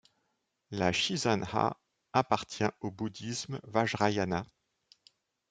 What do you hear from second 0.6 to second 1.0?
La